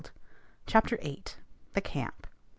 CHAPTER 0.65 0.97
VIII. 0.97 1.23
THE 1.75 1.81
CAMP. 1.81 2.25